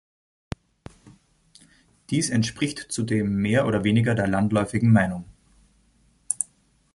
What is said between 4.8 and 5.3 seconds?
Meinung.